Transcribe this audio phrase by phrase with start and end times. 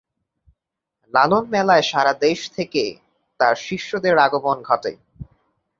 [1.13, 2.83] লালন মেলায় সারা দেশ থেকে
[3.39, 4.91] তার শিষ্যদের আগমন ঘটে।